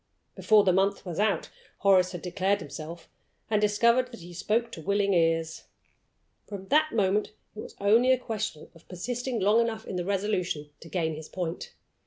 Before 0.33 0.63
the 0.63 0.73
month 0.73 1.05
was 1.05 1.19
out 1.19 1.51
Horace 1.77 2.11
had 2.11 2.23
declared 2.23 2.59
himself, 2.59 3.07
and 3.51 3.61
had 3.61 3.67
discovered 3.67 4.07
that 4.09 4.21
he 4.21 4.33
spoke 4.33 4.71
to 4.71 4.81
willing 4.81 5.13
ears. 5.13 5.65
From 6.47 6.69
that 6.69 6.91
moment 6.91 7.33
it 7.55 7.59
was 7.59 7.75
only 7.79 8.11
a 8.11 8.17
question 8.17 8.71
of 8.73 8.87
persisting 8.89 9.39
long 9.39 9.61
enough 9.61 9.85
in 9.85 9.97
the 9.97 10.03
resolution 10.03 10.71
to 10.79 10.89
gain 10.89 11.13
his 11.13 11.29
point. 11.29 11.75